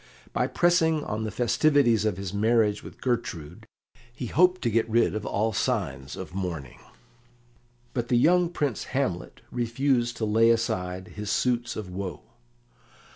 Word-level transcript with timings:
By 0.33 0.47
pressing 0.47 1.03
on 1.03 1.25
the 1.25 1.29
festivities 1.29 2.05
of 2.05 2.17
his 2.17 2.33
marriage 2.33 2.81
with 2.81 3.01
Gertrude, 3.01 3.67
he 4.11 4.25
hoped 4.25 4.63
to 4.63 4.71
get 4.71 4.89
rid 4.89 5.13
of 5.13 5.27
all 5.27 5.53
signs 5.53 6.15
of 6.15 6.33
mourning. 6.33 6.79
But 7.93 8.07
the 8.07 8.17
young 8.17 8.49
Prince 8.49 8.85
Hamlet 8.97 9.41
refused 9.51 10.17
to 10.17 10.25
lay 10.25 10.49
aside 10.49 11.09
his 11.09 11.29
suits 11.29 11.75
of 11.75 11.91
woe. 11.91 12.23